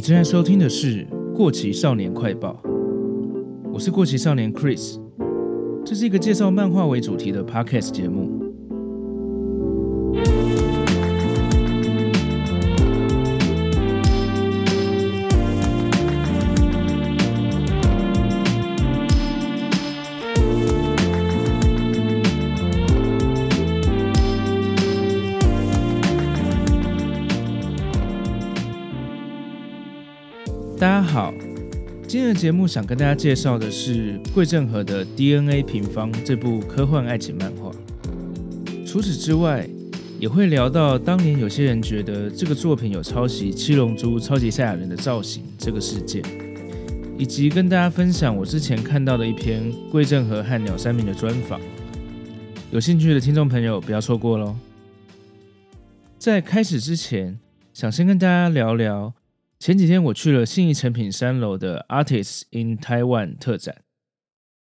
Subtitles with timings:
[0.00, 2.58] 你正在收听的是《过期少年快报》，
[3.70, 4.98] 我是过期少年 Chris，
[5.84, 8.39] 这是一个介绍漫画为主题的 Podcast 节目。
[32.40, 37.70] 节目想跟大家介绍的是桂正和的《DNA 平方》这部科幻爱情漫画。
[38.86, 39.68] 除此之外，
[40.18, 46.22] 也会聊到当年有些人觉得这个作品有抄袭《七龙珠》超级赛亚人的造型这个事件，
[47.18, 51.60] 以及跟大家分享我之前看到的一篇桂正和和鸟山明的专访。
[52.70, 54.56] 有兴趣的听众朋友不要错过喽！
[56.16, 57.38] 在开始之前，
[57.74, 59.12] 想先跟大家聊聊。
[59.60, 63.82] 前几天我去了信义成品三楼的 Artists in Taiwan 特展，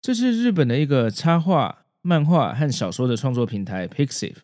[0.02, 4.36] 这是日本的一个插画、漫画和小说的创作平台 Pixiv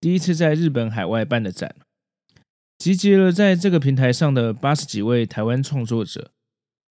[0.00, 1.76] 第一次在日本海外办的展，
[2.78, 6.30] 集结了在这个平台上的八十几位台湾创作者。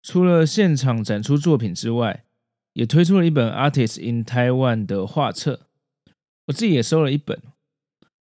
[0.02, 2.24] 除了现场展出作品之外，
[2.72, 5.68] 也推出了一本 Artists in Taiwan 的画册，
[6.48, 7.42] 我自己也收了一本，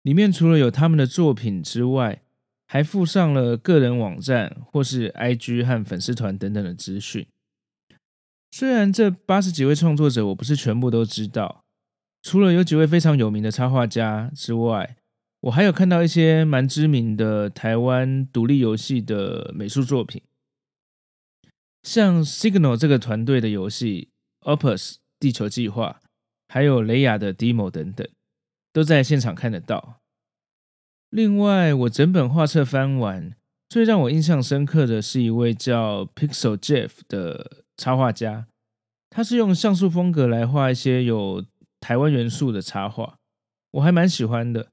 [0.02, 2.22] 里面除了有他们的作品之外，
[2.66, 7.26] 还附上了个人网站或是 IG 和粉丝团等等的资讯。
[8.50, 11.64] 虽然这八十几位创作者我不是全部都知道，
[12.22, 14.96] 除了有几位非常有名的插画家之外，
[15.40, 20.22] 我还有看到一些蛮知名的台湾独立游戏的美术作品，
[21.82, 24.08] 像 Signal 这个团队的游戏
[24.40, 26.00] Opus 地球计划，
[26.48, 28.08] 还有雷亚的 Demo 等等，
[28.72, 30.00] 都在现场看得到。
[31.10, 33.34] 另外，我整本画册翻完，
[33.68, 38.46] 最让我印象深刻的是一位叫 Pixel Jeff 的插画家，
[39.08, 41.44] 他是用像素风格来画一些有
[41.80, 43.18] 台湾元素的插画，
[43.70, 44.72] 我还蛮喜欢的。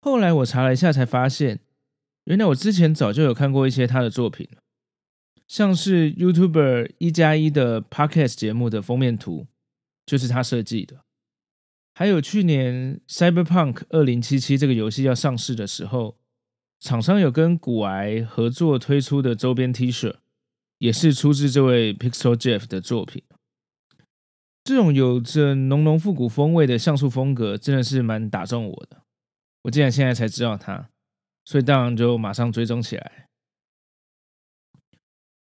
[0.00, 1.60] 后来我查了一下，才发现，
[2.24, 4.48] 原来我之前早就有看过一些他的作品，
[5.48, 9.46] 像是 YouTuber 一加一的 Podcast 节目的封面图，
[10.06, 11.05] 就是他设计的。
[11.98, 16.18] 还有去年《Cyberpunk 2077》这个游戏要上市的时候，
[16.78, 20.16] 厂商有跟股癌合作推出的周边 T 恤，
[20.76, 23.22] 也是出自这位 Pixel Jeff 的作品。
[24.62, 29.00] 这种有着浓浓复古风味的像素风格，真的是蛮打中我的。
[29.62, 30.90] 我竟然现在才知道他，
[31.46, 33.28] 所以当然就马上追踪起来。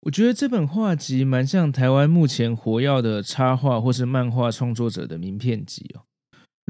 [0.00, 6.09] 我觉得这本画集蛮像台湾目前活跃的插画或是漫画创作者的名片集哦。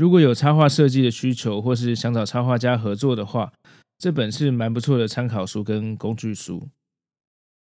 [0.00, 3.52] 如果有插画设计的需求，或是想找插画家合作的话，
[3.98, 6.70] 这本是蛮不错的参考书跟工具书。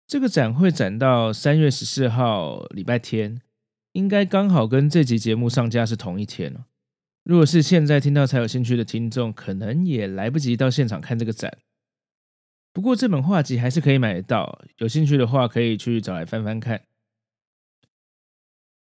[0.09, 3.41] 这个展会展到三月十四号礼拜天，
[3.93, 6.53] 应该刚好跟这集节目上架是同一天。
[7.23, 11.59] 如果是现在听到才有兴趣的听众，可能也来不及到现场看这个展。
[12.73, 16.83] 不过这本画集还是可以买得到，有兴趣的话可以去找来翻翻看。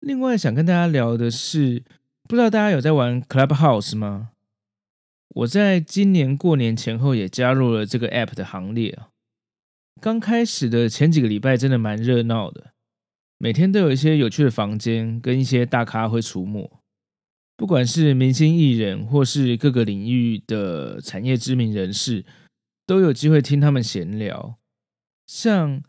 [0.00, 1.84] 另外想跟大家聊的是。
[2.28, 4.32] 不知道大家有在玩 Clubhouse 吗？
[5.28, 9.08] 我在今年过年前后也加入了这个 App 的行列啊。
[9.98, 12.72] 刚开始的前几个礼拜真的蛮热闹的，
[13.38, 16.70] 每天都有一些有趣的房间跟一些大咖会出没，
[17.56, 22.26] 不管是明星艺人或是各个领域的产业知名人士，
[22.84, 24.58] 都有机会听他们闲聊。
[25.26, 25.82] 像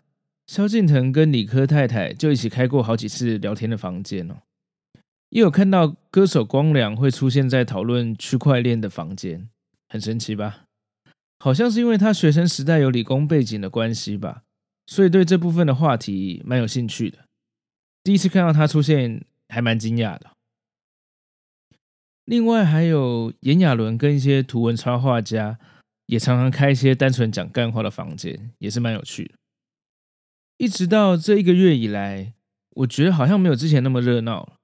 [0.48, 4.38] 萧敬腾跟李科太太就一起开过好几次聊天的房间哦。
[5.30, 9.50] 也有看到歌手光良会出现在讨论区块链的房间，
[9.88, 10.66] 很神奇吧？
[11.40, 14.44] 好像是因为他学生时代有理工背景的关系吧，
[14.88, 17.20] 所以对这部分的话题蛮有兴趣的。
[18.04, 20.32] 第一次看到他出现，还蛮惊讶的。
[22.26, 25.58] 另外还有炎亚纶跟一些图文插画家，
[26.08, 29.34] 也常常开一些单纯讲干话的房间，也是蛮有趣的。
[30.58, 32.34] 一直到这一个月以来，
[32.72, 34.59] 我觉得好像没有之前那么热闹了。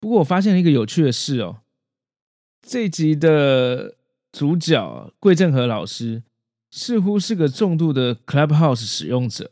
[0.00, 1.60] 不过我发现了一个有趣的事哦，
[2.66, 3.96] 这集的
[4.32, 6.22] 主角桂正和老师
[6.70, 9.50] 似乎是个重度的 Clubhouse 使用者，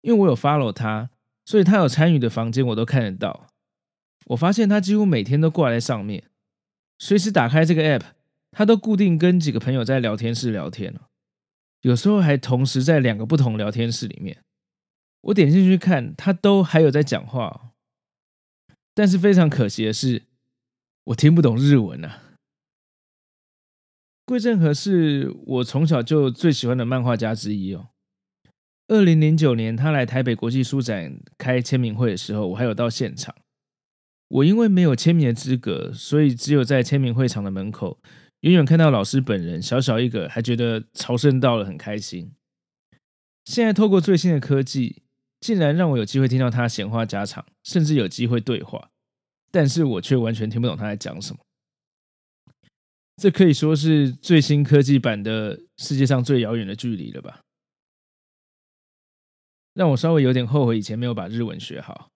[0.00, 1.10] 因为我有 follow 他，
[1.44, 3.46] 所以他有参与的房间我都看得到。
[4.26, 6.24] 我发现他几乎每天都挂在上面，
[6.98, 8.02] 随时打开这个 app，
[8.50, 10.94] 他都固定跟几个朋友在聊天室聊天，
[11.82, 14.38] 有时候还同时在两个不同聊天室里面。
[15.22, 17.71] 我点进去看，他都还有在讲话。
[18.94, 20.22] 但是非常可惜的是，
[21.04, 22.22] 我听不懂日文啊。
[24.24, 27.88] 桂正和是我从小就最喜欢的漫画家之一哦，
[28.88, 33.34] 二零零九年他来台北国际书展开签名会的时候，我还有到现场。
[34.28, 37.98] 我因为没有签名的资格，所以只有在签名会场的门口
[38.40, 42.32] 远远看到老师本人，小小一个，还觉得朝圣到了，很开心。
[43.44, 45.01] 现在透过最新的科技，
[45.42, 48.90] 竟然让我有机会听到他闲话家常，甚至有机会对话，
[49.50, 51.40] 但是我却完全听不懂他在讲什么。
[53.16, 57.40] 这可以说是最新科技版的世界上最遥远的距离了吧？
[59.74, 62.08] 让我稍微有点后悔以前没有把日文学好。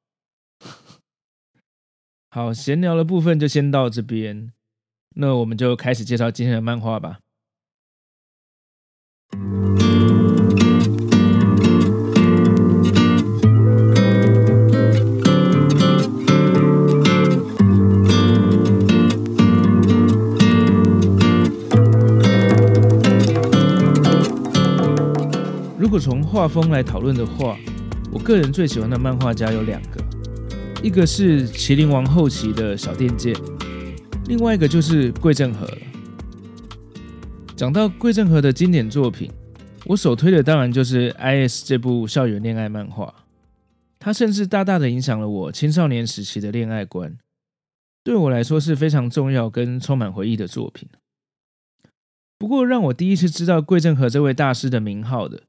[2.31, 4.52] 好，闲聊的部分就先到这边，
[5.17, 7.19] 那我们就开始介绍今天的漫画吧。
[25.96, 27.56] 果从画风来讨论的话，
[28.12, 29.98] 我个人最喜欢的漫画家有两个。
[30.82, 33.34] 一个是《麒麟王》后期的小畑健，
[34.26, 35.66] 另外一个就是桂正和。
[37.56, 39.32] 讲到桂正和的经典作品，
[39.87, 43.14] 我首推的当然就是《I.S》这部校园恋爱漫画，
[43.98, 47.16] 它甚至大大的影响了我青少年时期的恋爱观，
[48.04, 50.90] 对我来说是非常重要跟充满回忆的作品。
[52.37, 55.44] 不过，让我第一次知道桂正和这位大师的名号的，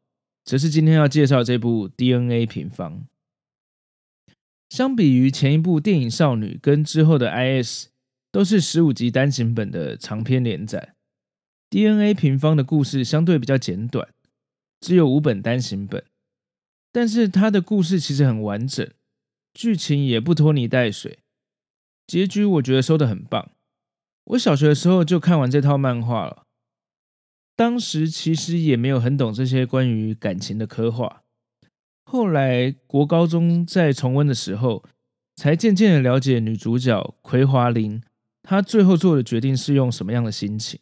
[0.47, 3.01] 则是今天要介绍这部《DNA 平方》。
[4.69, 7.87] 相比于前一部电影《少女》跟之后的《I.S》，
[8.31, 10.93] 都是十五集单行本的长篇连载，
[11.69, 14.07] 《DNA 平方》的故事相对比较简短，
[14.79, 16.05] 只有五本单行本，
[16.93, 18.89] 但是它的故事其实很完整，
[19.53, 21.19] 剧情也不拖泥带水，
[22.07, 23.51] 结局我觉得收的很棒。
[24.23, 26.46] 我小学的时候就看完这套漫画了，
[27.57, 31.23] 当时其实也没有很懂这些关于感情的刻画。
[32.05, 34.85] 后来国高中在重温的时候，
[35.35, 38.01] 才渐渐的了解女主角葵华铃，
[38.43, 40.79] 她最后做的决定是用什么样的心情，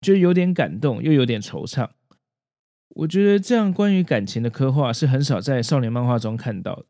[0.00, 1.90] 觉得有点感动，又有点惆怅。
[2.90, 6.86] 我觉得这样关于感情的刻画是很少在少年漫画中看到的。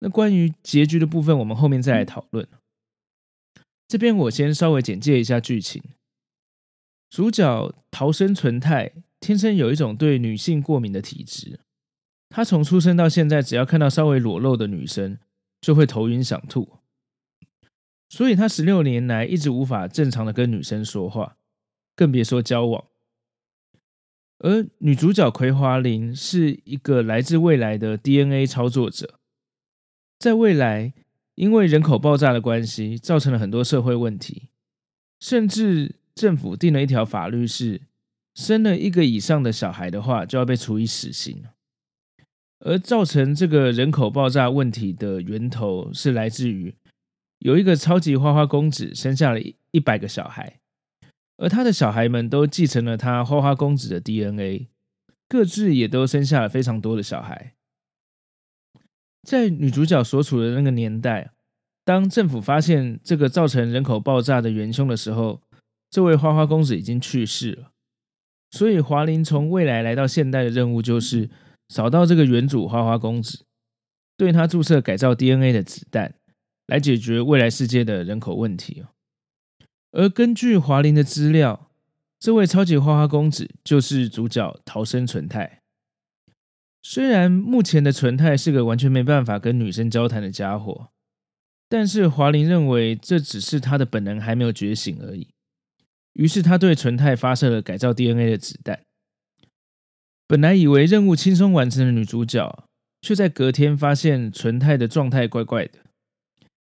[0.00, 2.46] 那关于结局的部分，我们后面再来讨论。
[3.88, 5.82] 这边我先稍微简介一下剧情。
[7.10, 11.60] 主角逃生纯太天生有一种对女性过敏的体质。
[12.28, 15.18] 他从出生到现在，只要看到稍微裸露的女生，
[15.60, 16.78] 就会头晕想吐。
[18.10, 21.36] 所以，他十六年来一直无法正常的跟女生说话，
[21.96, 22.84] 更别说交往。
[24.38, 29.18] 而女主角葵华铃是一个来自未来的 DNA 操作者，
[30.18, 30.92] 在未来，
[31.34, 34.50] 因为人口爆炸的关系，造成了很多社会问题，
[35.18, 37.80] 甚至政府定了一条法律是，
[38.34, 41.44] 生了一个以上的小孩的话，就要被处以死刑。
[42.58, 46.74] 而造成这个人口爆炸问题的源头是来自于
[47.38, 49.38] 有一个超级花花公子生下了
[49.70, 50.58] 一百个小孩，
[51.36, 54.66] 而他的小孩们都继承了他花花公子的 DNA，
[55.28, 57.54] 各自也都生下了非常多的小孩。
[59.22, 61.30] 在女主角所处的那个年代，
[61.84, 65.40] 当政府发现这个造成人口爆炸的元凶的时候，
[65.90, 67.72] 这位花花公子已经去世了，
[68.50, 71.30] 所以华林从未来来到现代的任务就是。
[71.68, 73.44] 找到这个原主花花公子，
[74.16, 76.14] 对他注射改造 DNA 的子弹，
[76.66, 78.86] 来解决未来世界的人口问题。
[79.92, 81.70] 而根据华林的资料，
[82.18, 85.60] 这位超级花花公子就是主角逃生纯太。
[86.80, 90.88] 虽然目前的纯太是个完全没办法跟女生交谈的家伙，
[91.68, 95.28] 但是华林认为这只是他的本能还没有觉醒而已。
[96.18, 98.80] 于是他对纯太发射了改造 DNA 的子弹。
[100.26, 102.68] 本来以为任务轻松完成的女主角，
[103.00, 105.78] 却在隔天发现纯太的状态怪怪的，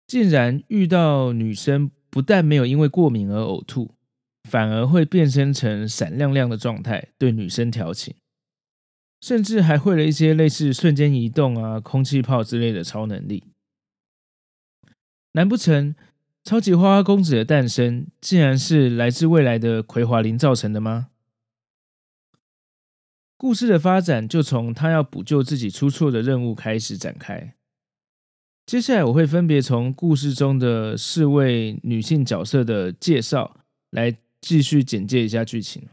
[0.05, 3.95] 竟然遇到女生不但没有因为过敏而呕吐，
[4.48, 8.13] 反而会变身成闪亮亮的状态对女生调情，
[9.21, 13.43] 甚至还会了一些类似瞬间移动啊、空气炮之类的超能力。
[15.33, 15.95] 难不成
[16.43, 21.10] 超级花花公子的诞生，竟然是来自未来的葵华铃造成的吗？
[23.38, 27.55] 故事的发展就从他要补救自己出错的任务开始展开。
[28.65, 33.57] 接下来我会分别从故事中的四位女性角色的介绍
[33.89, 35.88] 来继续简介一下剧情。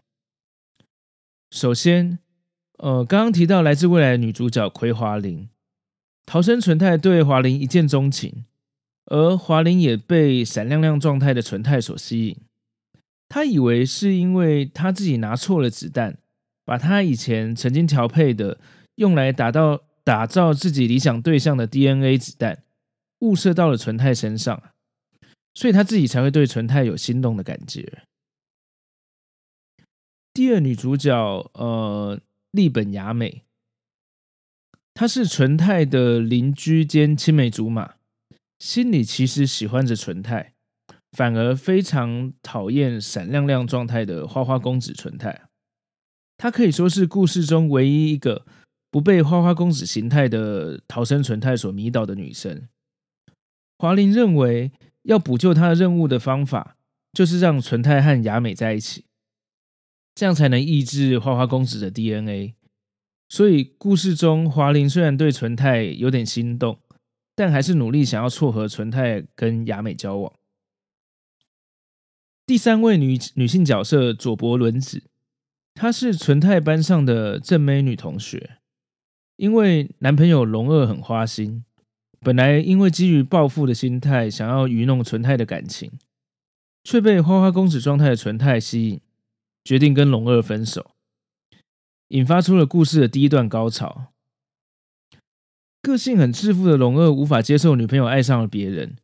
[1.50, 2.18] 首先，
[2.78, 5.48] 呃，刚刚提到来自未来的女主角葵华铃，
[6.26, 8.44] 桃生纯太对华铃一见钟情，
[9.08, 12.36] 而华铃也被闪亮亮状态的纯太所吸引。
[13.28, 16.18] 他以为是因为他自己拿错了子弹。
[16.68, 18.60] 把他以前曾经调配的
[18.96, 22.62] 用来打到打造自己理想对象的 DNA 子弹
[23.20, 24.62] 误射到了纯太身上，
[25.54, 28.02] 所以他自己才会对纯太有心动的感觉。
[30.34, 31.16] 第二女主角，
[31.54, 33.44] 呃，栗本雅美，
[34.92, 37.94] 她是纯太的邻居兼青梅竹马，
[38.58, 40.54] 心里其实喜欢着纯太，
[41.12, 45.42] 反而非常讨厌闪亮亮状态的花花公子纯太。
[46.36, 48.46] 她可以说是故事中唯一一个
[48.90, 52.68] 不被花花公子形态的逃生纯太所迷倒的女生。
[53.78, 54.72] 华林认为，
[55.02, 56.76] 要补救她的任务的方法，
[57.12, 59.04] 就是让纯太和雅美在一起。
[60.14, 62.54] 这样才能抑制花花公子的 DNA。
[63.28, 66.80] 所以故事中，华林虽然对纯太有点心动，
[67.38, 70.32] 但还是努力想要撮合纯太跟雅美交往。
[72.44, 75.04] 第三位女女性角色佐伯伦子，
[75.72, 78.58] 她是纯太班上的正妹女同学，
[79.36, 81.64] 因为男朋友龙二很花心，
[82.18, 85.92] 本来因为基于报复的心态想要愚弄纯太的感情，
[86.82, 89.00] 却被花花公子状态的纯太吸引。
[89.62, 90.90] 决定跟龙二分手，
[92.08, 94.12] 引发出了故事的第一段高潮。
[95.88, 98.96] 个性很自负的龙二无法接受女朋友爱上了别人，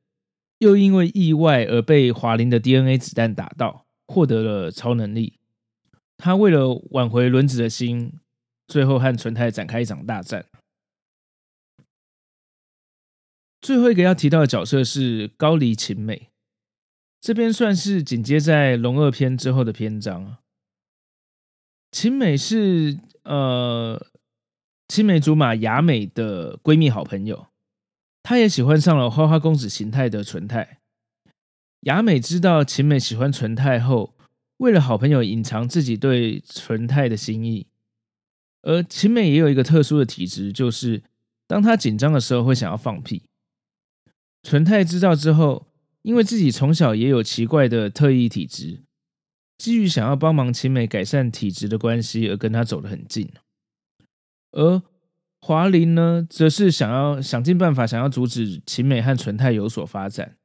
[0.59, 5.39] 又因为意外而被华林的 DNA 子弹打到，获得了超能力。
[6.19, 8.13] 他为了挽回轮子的心，
[8.69, 10.47] 最后和纯太展开一场大战。
[13.63, 16.29] 最后一个要提到的角色是高梨晴美，
[17.19, 20.37] 这边算是紧接在龙二篇之后的篇章。
[21.91, 24.07] 晴美是呃
[24.95, 27.49] 青梅竹马雅美的闺蜜好朋友，
[28.23, 30.79] 她也喜欢上了花花公子形态的纯太。
[31.81, 34.15] 雅美知道晴美喜欢纯太后，
[34.59, 37.67] 为了好朋友隐藏自己对纯太的心意。
[38.63, 41.03] 而晴美也有一个特殊的体质，就是
[41.49, 43.25] 当她紧张的时候会想要放屁。
[44.45, 45.67] 纯太知道之后，
[46.03, 48.85] 因为自己从小也有奇怪的特异体质。
[49.59, 53.29] 基于想要帮忙晴美改善体质的关系，而跟她走得很近。
[54.55, 54.83] 而
[55.41, 60.37] 华玲呢，则是想要想尽办法，想要阻止晴美和纯太有所发展。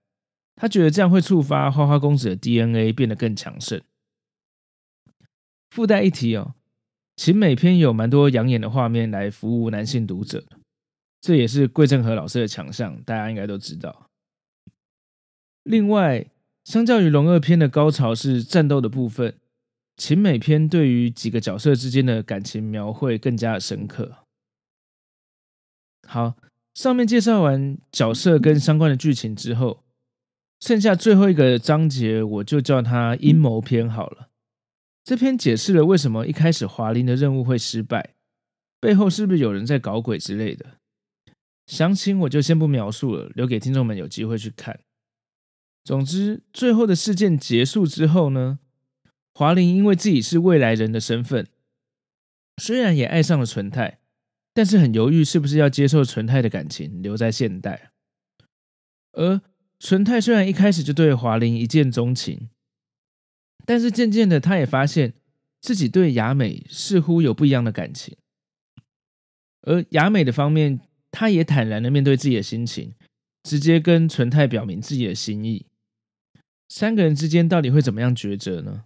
[0.55, 3.81] 她觉得这样会触发花花公子的 DNA 变得更强盛。
[5.69, 6.55] 附带一提哦，
[7.15, 10.43] 晴美篇有蛮多养眼的画面来服务男性读者，
[11.21, 14.09] 这也是桂正和老师的强项，大家应该都知道。
[15.63, 16.27] 另外。
[16.65, 19.39] 相较于龙二篇的高潮是战斗的部分，
[19.99, 24.19] 情美篇对于几个角色之间的感情描绘更加深刻。
[26.07, 26.37] 好，
[26.73, 29.83] 上面介绍完角色跟相关的剧情之后，
[30.61, 34.29] 剩下最后一个章节，我就叫它阴谋篇好了。
[35.03, 38.15] 这篇解释了为什么一开始华林的任务会失败，
[38.79, 40.77] 背后是不是有人在搞鬼之类的。
[41.67, 44.79] 详情我就先不描述了，留给听众们有机会去看。
[45.83, 48.59] 总之，最后的事件结束之后呢，
[49.33, 51.47] 华玲因为自己是未来人的身份，
[52.57, 53.99] 虽然也爱上了纯太，
[54.53, 57.91] 但是很犹豫是不是要接受纯太的感情，留在现代。
[59.13, 59.41] 而
[59.79, 62.49] 纯太虽然一开始就对华玲一见钟情，
[63.65, 65.13] 但是渐渐的，他也发现
[65.61, 68.17] 自己对雅美似乎有不一样的感情。
[69.61, 70.79] 而雅美的方面，
[71.11, 72.93] 他也坦然的面对自己的心情，
[73.43, 75.65] 直接跟纯太表明自己的心意。
[76.67, 78.85] 三个人之间到底会怎么样抉择呢？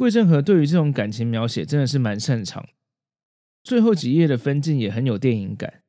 [0.00, 2.66] 桂正和对于这种感情描写真的是蛮擅长，
[3.62, 5.82] 最后几页的分镜也很有电影感，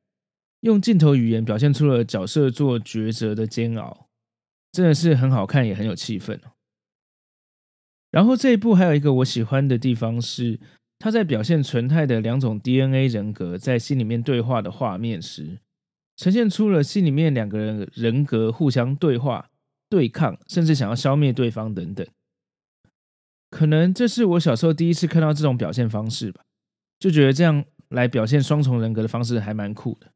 [0.60, 4.10] 用镜头语言表现出了角色做抉择的煎熬，
[4.70, 6.38] 真的是很好看也很有气氛。
[8.10, 10.60] 然后这一部还有一个我喜欢的地方是，
[10.98, 15.60] 他在表现纯太的两种 DNA 人格在心里面对话的画面时，
[16.18, 19.48] 呈现出了心里面两个人人格互相对话。
[19.88, 22.06] 对抗，甚至想要消灭对方等等，
[23.52, 26.42] 可能这是我小时候第一次看到这种表现方式吧，
[26.98, 30.10] 就觉得这样来表现双重人格的方式还蛮酷的。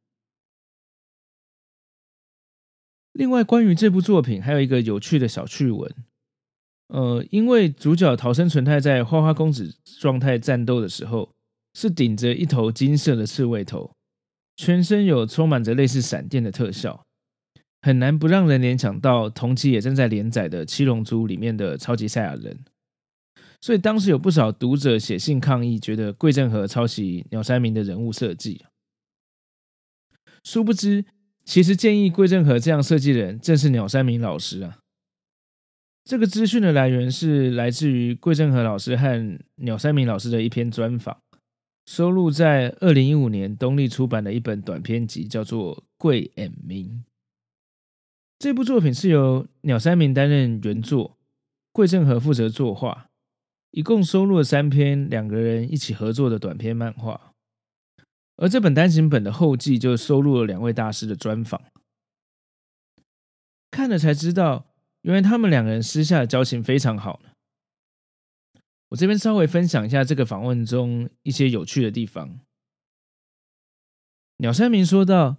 [3.13, 5.95] 另外，关于这部作品还有一个有趣的小趣闻，
[6.89, 11.31] 呃，因为主角逃生纯太在花花公子状态战斗的时候，
[11.75, 13.93] 是顶着一头金色的刺猬头，
[14.57, 17.05] 全身有充满着类似闪电的特效。
[17.83, 22.65] 很难不让人联想到同期也正在连载的《七龙珠》里面的超级赛亚人，
[23.61, 28.65] 所以当时有不少读者写信抗议，觉得桂正和抄袭鸟山明的人物设计。
[30.45, 31.05] 殊不知，
[31.45, 34.79] 其实建议桂正和这样设计的人正是鸟山明老师啊。
[36.05, 41.21] 这个资讯的来源是来自于桂正和老师和鸟山明老师的一篇专访，
[41.85, 46.87] 收录在二零一五年东立出版的一本短篇集，叫做《贵 and 明》。
[48.39, 51.17] 这部作品是由鸟山明担任原作，
[51.73, 53.06] 桂正和负责作画，
[53.77, 57.35] 一共收录了三篇两个人一起合作的短篇漫画。
[58.37, 61.61] 而这本单行本的后记就收录了两位大师的专访。
[63.71, 67.21] 看了才知道，原来他们两个人私下的交情非常好。
[68.89, 72.41] 我这边稍微分享一下这个访问中一些有趣的地方。
[74.39, 75.37] 鸟山明说道：“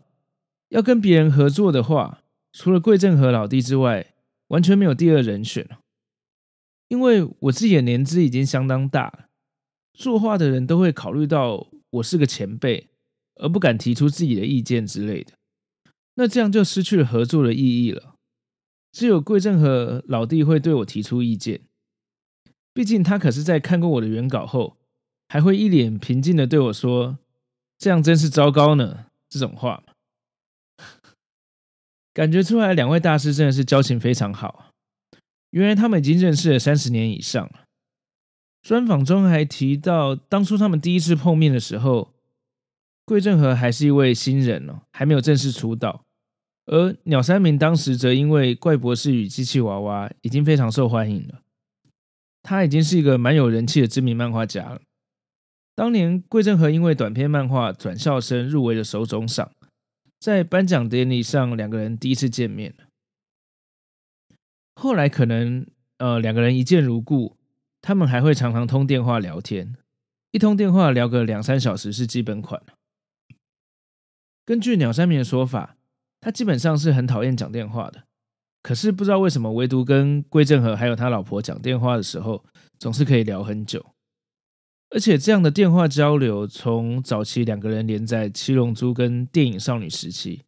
[0.69, 2.21] 要跟别人合作的话，
[2.53, 4.13] 除了桂正和老弟之外，
[4.49, 5.79] 完全没有第二人选了。
[6.87, 9.25] 因为我自己的年资已经相当大了，
[9.93, 12.89] 作画的人都会考虑到我是个前辈，
[13.35, 15.33] 而不敢提出自己的意见之类的。
[16.15, 18.15] 那这样就失去了合作的意义了。
[18.91, 21.61] 只有桂正和老弟会对我提出意见。”
[22.73, 24.77] 毕竟他可是在看过我的原稿后，
[25.27, 27.17] 还会一脸平静的对我说
[27.77, 29.83] ：“这样真是糟糕呢。”这种话，
[32.13, 34.66] 感觉出来两位大师真的是交情非常好。
[35.51, 37.65] 原来他们已经认识了三十年以上了。
[38.61, 42.13] 专访中还提到，当初他们第一次碰面的时候，
[43.05, 46.03] 桂正和还是一位新人哦，还没有正式出道，
[46.65, 51.39] 而鸟山明当时则因为《怪博士与机器娃娃》已经非常受欢迎了。
[52.43, 54.81] 他已经是一个蛮有人气的知名漫画家了。
[55.75, 59.51] 当年桂正和因为短篇漫画《转校生》入围了手塚赏，
[60.19, 62.86] 在颁奖典礼上，两个人第一次见面了。
[64.79, 65.65] 后来可能
[65.97, 67.35] 呃两个人一见如故，
[67.81, 69.75] 他们还会常常通电话聊天，
[70.29, 72.61] 一通电话聊个两三小时是基本款。
[74.45, 75.77] 根据鸟山明的说法，
[76.21, 78.03] 他基本上是很讨厌讲电话的。
[78.61, 82.45] 可是不知道为什么，唯独跟桂正和还有他老婆讲电话的时候，
[82.77, 83.83] 总是可以聊很久。
[84.91, 90.43] 而且这样的电话交流，从早期两个人连在《七龙珠》跟电影少女时期，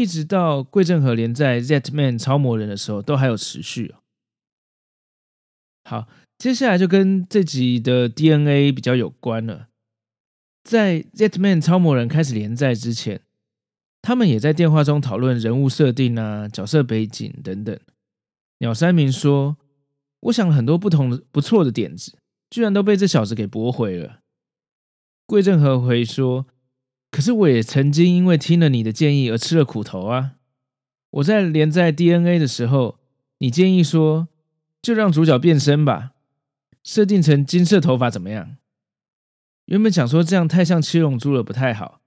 [0.00, 3.94] 一直到桂正和连载《Z-Man 超魔人》的时候，都还有持续。
[5.84, 6.06] 好，
[6.38, 9.68] 接下来就跟这集的 DNA 比较有关了。
[10.64, 13.22] 在《Z-Man 超魔人》开始连载之前。
[14.02, 17.76] 他们也在电话中讨论人物设定啊、角色背景等等。
[18.58, 19.56] 鸟山明说
[20.30, 22.16] ：“我想了很多不同的不错的点子，
[22.48, 24.20] 居然都被这小子给驳回了。”
[25.26, 26.46] 桂正和回说
[27.16, 30.32] ：“可是我也曾经因为听了你的建议而吃了苦头啊！
[31.12, 32.98] 我在连载 DNA 的时候，
[33.38, 34.28] 你建议说
[34.82, 36.10] 就让主角变身吧，
[36.84, 38.58] 设定成金色头发怎么样？
[39.64, 42.02] 原本想说这样太像七龙珠了，不太好。”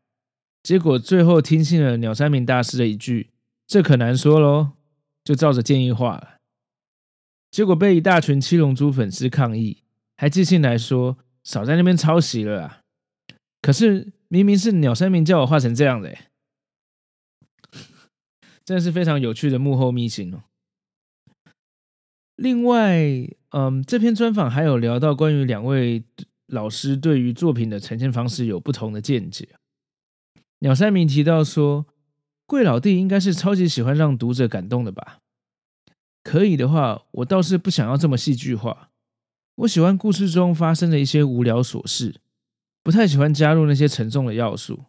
[0.62, 3.32] 结果最后听信了鸟山明大师的一句
[3.66, 4.74] ：“这可难说喽。”
[5.26, 6.36] 就照着建议画了。
[7.50, 9.82] 结果被一大群七龙珠粉丝抗议，
[10.18, 12.82] 还寄信来说：“少在那边抄袭了啊！”
[13.60, 16.16] 可是明明是鸟山明叫我画成这样的，
[18.64, 20.44] 真的是非常有趣的幕后秘辛哦。
[22.36, 26.04] 另外，嗯，这篇专访还有聊到关于两位
[26.46, 29.50] 老师对于作品的呈现方式有不同的见解。
[30.60, 31.86] 鸟山明提到说
[32.46, 35.20] ：“贵老弟应该是超级喜欢让读者感动的吧？
[36.24, 38.92] 可以的话，我倒是不想要这么戏剧化。
[39.56, 42.22] 我喜欢故事中发生的一些无聊琐事，
[42.84, 44.86] 不太喜欢加入那些沉重的要素。”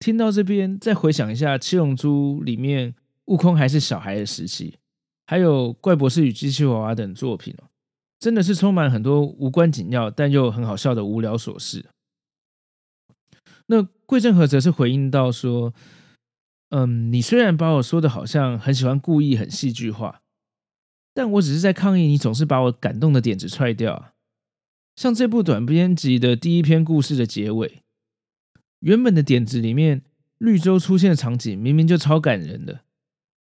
[0.00, 2.94] 听到这边，再回想一下《七龙珠》里面
[3.26, 4.76] 悟空还是小孩的时期，
[5.26, 7.70] 还有《怪博士与机器娃娃》等作品哦，
[8.18, 11.86] 真的是充满很多无关紧要但又很好笑的无聊琐事。
[13.66, 15.72] 那桂正和则是回应到说
[16.68, 20.20] ：“嗯，你虽然把我说的好像很喜欢故意很戏剧化，
[21.14, 24.13] 但我只是在抗议你总是把我感动的点子踹掉啊。
[24.96, 27.82] 像这部短篇集的第一篇故事的结尾，
[28.80, 30.02] 原本的点子里面
[30.38, 32.82] 绿洲出现的场景明明就超感人的，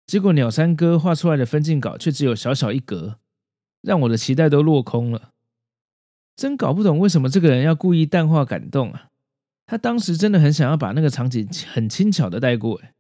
[0.07, 3.19] 结果鸟山哥画出来的分镜稿却只有小小一格，
[3.81, 5.33] 让我的期待都落空了。
[6.35, 9.09] 真搞不懂为什么这个人要故意淡化感动啊！”
[9.67, 12.93] 他当时真的很想要把那个场景很轻巧的带过，哎，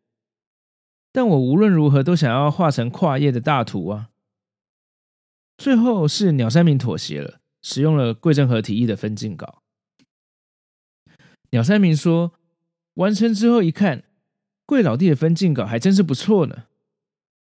[1.11, 4.09] 但我无论如何都想要画成跨页的大图啊。
[5.57, 9.61] 最后是鸟山明妥协了，使用了桂正和提议的分镜稿。
[11.51, 12.33] 鸟山明说，
[12.93, 14.03] 完成之后一看，
[14.65, 16.65] 桂老弟的分镜稿还真是不错呢。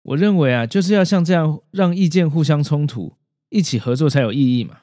[0.02, 3.16] 我认为啊，就是要像这样让意见互相冲突，
[3.50, 4.83] 一起合作才有意义嘛。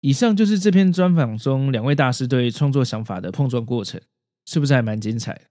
[0.00, 4.00] 以上就是这篇专访中两位大师对创作想法的碰撞过程，
[4.44, 5.48] 是不是还蛮精彩？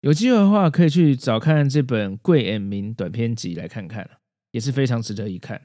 [0.00, 4.08] 有机会的话，可以去找看这本《贵 and 明》短篇集来看看，
[4.52, 5.60] 也是非常值得一看。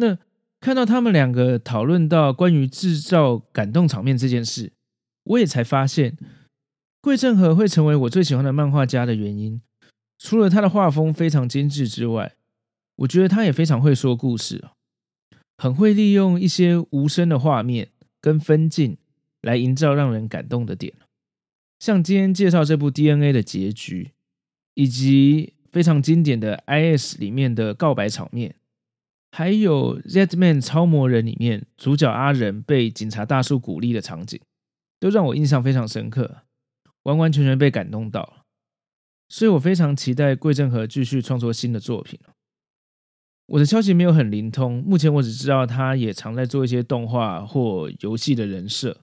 [0.00, 0.16] 那
[0.60, 4.72] 看到他们两个讨论到关于制造感动场面这件事，
[5.24, 6.16] 我也才发现，
[7.00, 9.60] 桂正和会成为我最喜欢的漫画家的原因，
[10.16, 12.36] 除了他的画风非常精致之外，
[12.96, 14.64] 我觉得他也非常会说故事，
[15.56, 17.88] 很会利用一些无声的画面
[18.20, 18.96] 跟分镜
[19.42, 20.94] 来营造让人感动的点，
[21.80, 24.12] 像今天介绍这部 DNA 的结局，
[24.74, 28.54] 以及非常经典的 IS 里面的告白场面。
[29.38, 34.40] 还有《Z-Man 超模人》里面主角阿仁被警察大叔鼓励的场景，
[34.98, 36.38] 都让我印象非常深刻，
[37.04, 38.42] 完完全全被感动到了。
[39.28, 42.18] 所以我非常期待桂正和继续创作新的作品。
[43.46, 49.02] 我的消息没有很灵通，目前我只知道他也常在做一些动画或游戏的人设，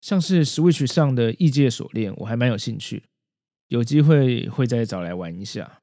[0.00, 3.02] 像是 Switch 上的《异界锁链》，我还蛮有兴趣，
[3.66, 5.79] 有机会会再找来玩一下。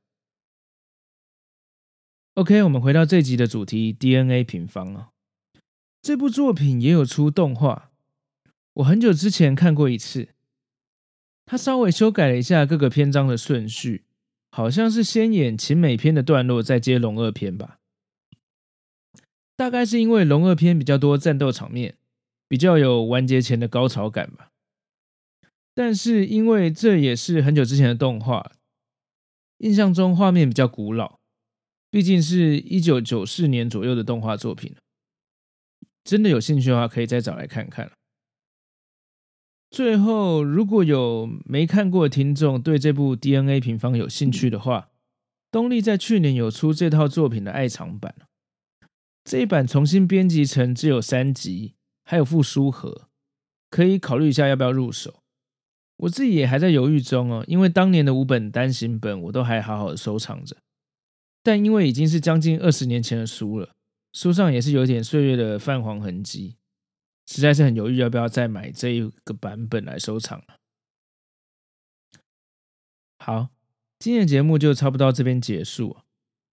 [2.38, 5.10] OK，我们回到这集的主题 DNA 平方啊，
[6.04, 7.90] 这部作品也有出动画，
[8.74, 10.30] 我很久之前看过一次，
[11.48, 14.06] 他稍微修改了一下各个篇章的顺序，
[14.52, 17.80] 好像是先演秦美篇的段落，再接龙二篇吧。
[19.56, 21.96] 大概是因为龙二篇比较多战斗场面，
[22.48, 24.52] 比较有完结前的高潮感吧。
[25.74, 28.52] 但是因为这也是很久之前的动画，
[29.58, 31.17] 印象中画面比较古老。
[31.98, 34.76] 毕竟是一九九四年左右的动画作品，
[36.04, 37.92] 真的有兴趣的话，可以再找来看看。
[39.72, 44.92] 最后，如果有没看过的听众对这部 DNA 平方有兴趣的话，
[45.50, 48.14] 东立在去年有出这套作品的爱藏版，
[49.24, 53.10] 这一版重新编辑成只有三集，还有附书盒，
[53.72, 55.24] 可以考虑一下要不要入手。
[55.96, 60.56] 我自己也还在犹豫中哦，因为当年的五本单行本我都还好好的收藏着。
[61.48, 63.70] 但因为已经是将近二十年前的书了，
[64.12, 66.58] 书上也是有点岁月的泛黄痕迹，
[67.26, 70.44] 实在是很犹豫要不要再买这一个版本来收藏。
[73.20, 73.48] 好，
[73.98, 75.96] 今天的节目就差不多到这边结束。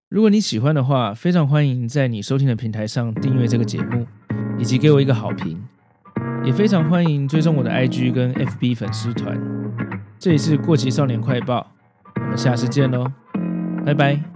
[0.08, 4.06] 如果你喜欢的话，非常欢迎在你收听的平台上订阅这个节目，
[4.60, 5.60] 以及给我一个好评。
[6.44, 9.36] 也非常欢迎追踪我的 IG 跟 FB 粉丝团。
[10.20, 11.72] 这里是过期少年快报，
[12.14, 13.12] 我们下次见喽，
[13.84, 14.33] 拜拜。